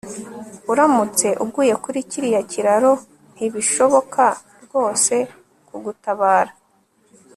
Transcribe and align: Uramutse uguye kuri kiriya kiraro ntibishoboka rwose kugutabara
Uramutse 0.71 1.27
uguye 1.43 1.73
kuri 1.83 1.99
kiriya 2.09 2.41
kiraro 2.51 2.93
ntibishoboka 3.35 4.25
rwose 4.63 5.13
kugutabara 5.67 6.53